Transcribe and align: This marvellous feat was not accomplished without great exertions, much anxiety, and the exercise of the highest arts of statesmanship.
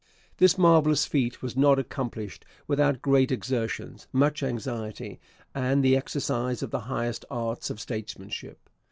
This 0.37 0.57
marvellous 0.57 1.05
feat 1.05 1.43
was 1.43 1.55
not 1.55 1.77
accomplished 1.77 2.43
without 2.65 3.03
great 3.03 3.31
exertions, 3.31 4.07
much 4.11 4.41
anxiety, 4.41 5.19
and 5.53 5.83
the 5.85 5.95
exercise 5.95 6.63
of 6.63 6.71
the 6.71 6.79
highest 6.89 7.23
arts 7.29 7.69
of 7.69 7.79
statesmanship. 7.79 8.67